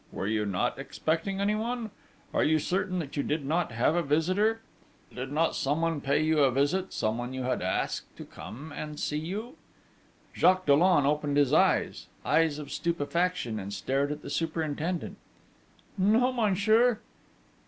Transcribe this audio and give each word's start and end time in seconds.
Were 0.11 0.25
you 0.25 0.47
not 0.47 0.79
expecting 0.79 1.39
anyone?... 1.39 1.91
Are 2.33 2.43
you 2.43 2.57
certain 2.57 2.97
that 2.97 3.15
you 3.15 3.21
did 3.21 3.45
not 3.45 3.71
have 3.71 3.93
a 3.93 4.01
visitor? 4.01 4.61
Did 5.13 5.31
not 5.31 5.55
someone 5.55 6.01
pay 6.01 6.23
you 6.23 6.39
a 6.39 6.49
visit 6.49 6.91
someone 6.91 7.35
you 7.35 7.43
had 7.43 7.61
asked 7.61 8.17
to 8.17 8.25
come 8.25 8.71
and 8.75 8.99
see 8.99 9.19
you?' 9.19 9.57
Jacques 10.35 10.65
Dollon 10.65 11.05
opened 11.05 11.37
his 11.37 11.53
eyes 11.53 12.07
eyes 12.25 12.57
of 12.57 12.71
stupefaction 12.71 13.59
and 13.59 13.71
stared 13.71 14.11
at 14.11 14.23
the 14.23 14.31
superintendent: 14.31 15.17
'No, 15.99 16.33
monsieur.' 16.33 16.97